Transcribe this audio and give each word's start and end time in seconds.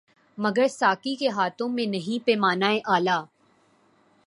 مگر 0.37 0.67
ساقی 0.67 1.15
کے 1.15 1.29
ہاتھوں 1.29 1.69
میں 1.69 1.85
نہیں 1.85 2.25
پیمانۂ 2.25 2.79
الا 2.85 3.17